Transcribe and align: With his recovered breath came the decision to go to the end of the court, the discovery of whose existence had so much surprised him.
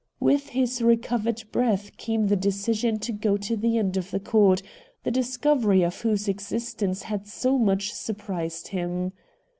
With 0.19 0.49
his 0.49 0.81
recovered 0.81 1.43
breath 1.51 1.95
came 1.95 2.25
the 2.25 2.35
decision 2.35 2.97
to 3.01 3.11
go 3.11 3.37
to 3.37 3.55
the 3.55 3.77
end 3.77 3.97
of 3.97 4.09
the 4.09 4.19
court, 4.19 4.63
the 5.03 5.11
discovery 5.11 5.83
of 5.83 6.01
whose 6.01 6.27
existence 6.27 7.03
had 7.03 7.27
so 7.27 7.59
much 7.59 7.91
surprised 7.93 8.69
him. 8.69 9.13